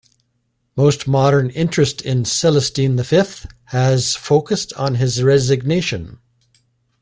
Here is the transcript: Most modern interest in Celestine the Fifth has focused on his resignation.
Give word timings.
Most 0.75 1.07
modern 1.07 1.51
interest 1.51 2.01
in 2.01 2.25
Celestine 2.25 2.95
the 2.95 3.03
Fifth 3.03 3.45
has 3.65 4.15
focused 4.15 4.73
on 4.73 4.95
his 4.95 5.21
resignation. 5.21 6.17